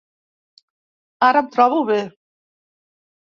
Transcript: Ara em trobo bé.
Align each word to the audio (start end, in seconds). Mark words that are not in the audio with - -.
Ara 1.27 1.43
em 1.45 1.51
trobo 1.57 1.83
bé. 1.91 1.99